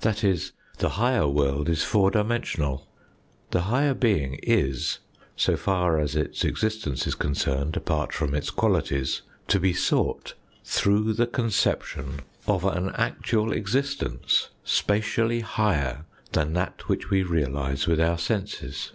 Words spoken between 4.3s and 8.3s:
is, so far as its existence is concerned apart